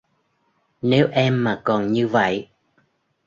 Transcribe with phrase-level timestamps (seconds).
[0.81, 2.49] Nếu em mà còn như vậy